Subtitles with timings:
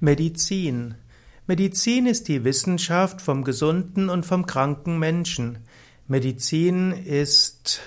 [0.00, 0.96] Medizin.
[1.46, 5.58] Medizin ist die Wissenschaft vom gesunden und vom kranken Menschen.
[6.08, 7.80] Medizin ist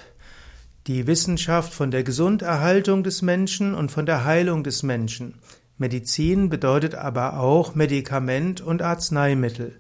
[0.88, 5.36] die Wissenschaft von der Gesunderhaltung des Menschen und von der Heilung des Menschen.
[5.78, 9.78] Medizin bedeutet aber auch Medikament und Arzneimittel.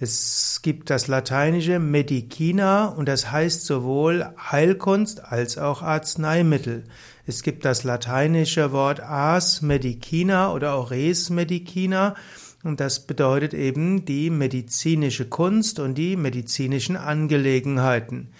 [0.00, 6.82] Es gibt das lateinische Medicina und das heißt sowohl Heilkunst als auch Arzneimittel.
[7.26, 12.16] Es gibt das lateinische Wort ars medicina oder auch res medicina
[12.64, 18.30] und das bedeutet eben die medizinische Kunst und die medizinischen Angelegenheiten.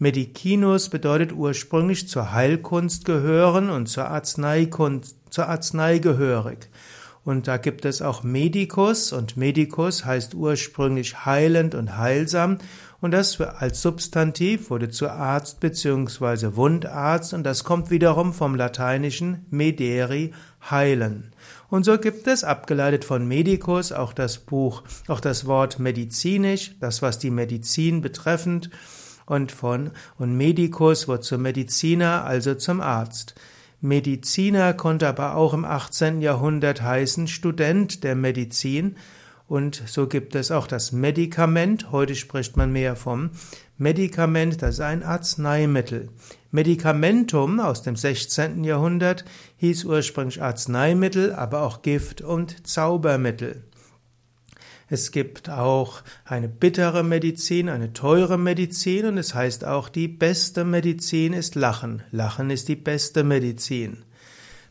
[0.00, 6.68] Medicinus bedeutet ursprünglich zur Heilkunst gehören und zur Arzneikunst, zur Arznei gehörig.
[7.24, 12.58] Und da gibt es auch Medicus und Medicus heißt ursprünglich heilend und heilsam
[13.00, 16.56] und das als Substantiv wurde zu Arzt bzw.
[16.56, 20.32] Wundarzt und das kommt wiederum vom lateinischen mederi
[20.70, 21.32] heilen.
[21.68, 27.02] Und so gibt es abgeleitet von Medicus auch das Buch, auch das Wort medizinisch, das
[27.02, 28.70] was die Medizin betreffend
[29.26, 33.34] und von und Medicus wird zum Mediziner, also zum Arzt.
[33.84, 36.22] Mediziner konnte aber auch im 18.
[36.22, 38.96] Jahrhundert heißen Student der Medizin.
[39.46, 41.92] Und so gibt es auch das Medikament.
[41.92, 43.32] Heute spricht man mehr vom
[43.76, 46.08] Medikament, das ist ein Arzneimittel.
[46.50, 48.64] Medikamentum aus dem 16.
[48.64, 49.26] Jahrhundert
[49.58, 53.64] hieß ursprünglich Arzneimittel, aber auch Gift und Zaubermittel.
[54.88, 60.64] Es gibt auch eine bittere Medizin, eine teure Medizin und es heißt auch, die beste
[60.64, 62.02] Medizin ist Lachen.
[62.10, 64.04] Lachen ist die beste Medizin.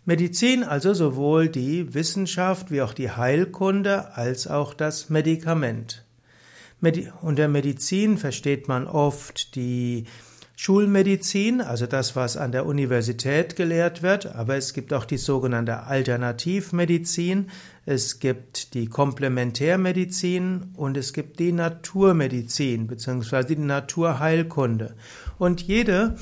[0.05, 6.05] Medizin also sowohl die Wissenschaft wie auch die Heilkunde als auch das Medikament.
[7.21, 10.03] Unter Medizin versteht man oft die
[10.65, 15.83] Schulmedizin, also das, was an der Universität gelehrt wird, aber es gibt auch die sogenannte
[15.83, 17.49] Alternativmedizin,
[17.85, 23.55] es gibt die Komplementärmedizin und es gibt die Naturmedizin bzw.
[23.55, 24.95] die Naturheilkunde.
[25.37, 26.15] Und jede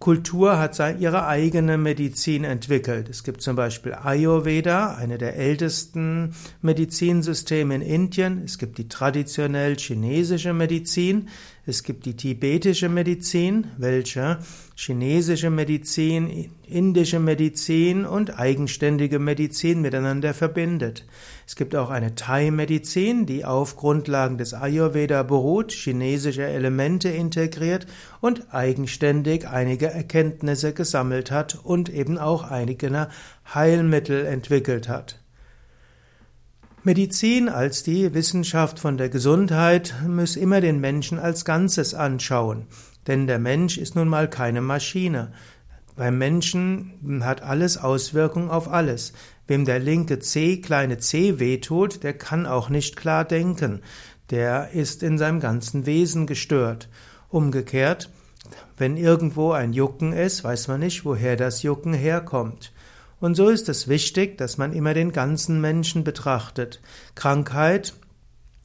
[0.00, 3.10] Kultur hat ihre eigene Medizin entwickelt.
[3.10, 8.42] Es gibt zum Beispiel Ayurveda, eine der ältesten Medizinsysteme in Indien.
[8.42, 11.28] Es gibt die traditionell chinesische Medizin.
[11.66, 14.38] Es gibt die tibetische Medizin, welche
[14.82, 21.06] chinesische Medizin, indische Medizin und eigenständige Medizin miteinander verbindet.
[21.46, 27.86] Es gibt auch eine Thai-Medizin, die auf Grundlagen des Ayurveda beruht, chinesische Elemente integriert
[28.22, 33.08] und eigenständig einige Erkenntnisse gesammelt hat und eben auch einige
[33.52, 35.20] Heilmittel entwickelt hat.
[36.84, 42.66] Medizin als die Wissenschaft von der Gesundheit muss immer den Menschen als Ganzes anschauen,
[43.10, 45.32] denn der Mensch ist nun mal keine Maschine.
[45.96, 49.14] Beim Menschen hat alles Auswirkungen auf alles.
[49.48, 53.82] Wem der linke C, kleine c wehtut, der kann auch nicht klar denken.
[54.30, 56.88] Der ist in seinem ganzen Wesen gestört.
[57.30, 58.10] Umgekehrt,
[58.76, 62.72] wenn irgendwo ein Jucken ist, weiß man nicht, woher das Jucken herkommt.
[63.18, 66.80] Und so ist es wichtig, dass man immer den ganzen Menschen betrachtet.
[67.16, 67.92] Krankheit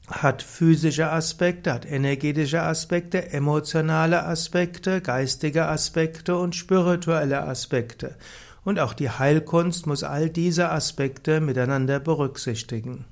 [0.08, 8.16] hat physische Aspekte, hat energetische Aspekte, emotionale Aspekte, geistige Aspekte und spirituelle Aspekte.
[8.64, 13.04] Und auch die Heilkunst muss all diese Aspekte miteinander berücksichtigen.